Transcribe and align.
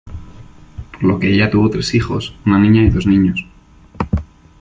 Por 0.91 1.03
lo 1.03 1.19
que 1.19 1.31
ella 1.31 1.51
tuvo 1.51 1.69
tres 1.69 1.93
hijos, 1.93 2.35
una 2.43 2.57
niña 2.57 2.81
y 2.81 2.89
dos 2.89 3.05
niños. 3.05 3.45